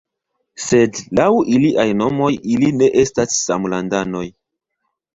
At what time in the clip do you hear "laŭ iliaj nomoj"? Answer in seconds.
1.19-2.33